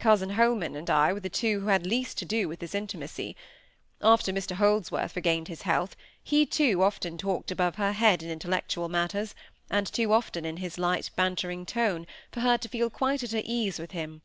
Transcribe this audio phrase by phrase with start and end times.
[0.00, 3.36] Cousin Holman and I were the two who had least to do with this intimacy.
[4.02, 8.88] After Mr Holdsworth regained his health, he too often talked above her head in intellectual
[8.88, 9.32] matters,
[9.70, 13.42] and too often in his light bantering tone for her to feel quite at her
[13.44, 14.22] ease with him.